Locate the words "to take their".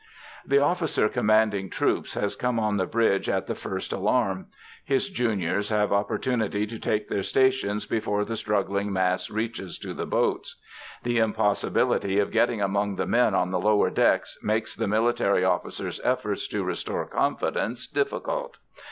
6.65-7.21